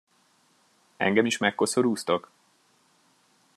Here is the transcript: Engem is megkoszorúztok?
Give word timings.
Engem 0.97 1.25
is 1.25 1.37
megkoszorúztok? 1.37 2.31